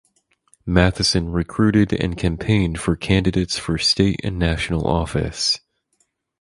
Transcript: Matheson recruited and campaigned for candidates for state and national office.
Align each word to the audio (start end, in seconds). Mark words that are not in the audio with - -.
Matheson 0.65 1.31
recruited 1.31 1.93
and 1.93 2.17
campaigned 2.17 2.79
for 2.79 2.95
candidates 2.95 3.59
for 3.59 3.77
state 3.77 4.19
and 4.23 4.39
national 4.39 4.87
office. 4.87 5.59